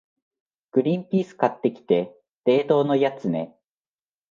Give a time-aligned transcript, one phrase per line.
[0.71, 2.15] グリンピース買ってきて、
[2.45, 3.55] 冷凍のやつね。